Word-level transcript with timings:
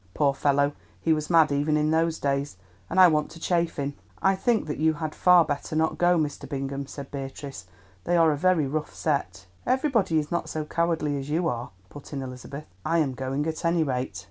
Poor 0.15 0.33
fellow, 0.33 0.71
he 0.99 1.13
was 1.13 1.29
mad 1.29 1.51
even 1.51 1.77
in 1.77 1.91
those 1.91 2.17
days, 2.17 2.57
and 2.89 2.99
I 2.99 3.07
want 3.07 3.29
to 3.29 3.39
chaff 3.39 3.77
him." 3.77 3.93
"I 4.19 4.35
think 4.35 4.65
that 4.65 4.79
you 4.79 4.93
had 4.95 5.13
far 5.13 5.45
better 5.45 5.75
not 5.75 5.99
go, 5.99 6.17
Mr. 6.17 6.49
Bingham," 6.49 6.87
said 6.87 7.11
Beatrice; 7.11 7.67
"they 8.05 8.17
are 8.17 8.31
a 8.31 8.35
very 8.35 8.65
rough 8.65 8.95
set." 8.95 9.45
"Everybody 9.63 10.17
is 10.17 10.31
not 10.31 10.49
so 10.49 10.65
cowardly 10.65 11.19
as 11.19 11.29
you 11.29 11.47
are," 11.47 11.69
put 11.91 12.13
in 12.13 12.23
Elizabeth. 12.23 12.65
"I 12.83 12.97
am 12.97 13.13
going 13.13 13.45
at 13.45 13.63
any 13.63 13.83
rate." 13.83 14.17